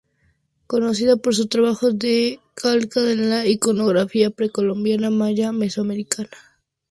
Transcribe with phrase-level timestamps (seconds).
[0.65, 6.31] Conocida por sus trabajos de calca de la iconografía precolombina maya mesoamericana.